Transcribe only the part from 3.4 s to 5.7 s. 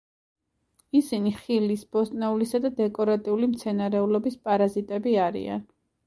მცენარეულობის პარაზიტები არიან.